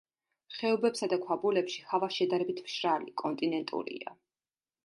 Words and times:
ხეობებსა 0.53 1.09
და 1.11 1.19
ქვაბულებში 1.25 1.85
ჰავა 1.91 2.11
შედარებით 2.17 2.65
მშრალი, 2.65 3.15
კონტინენტურია. 3.25 4.21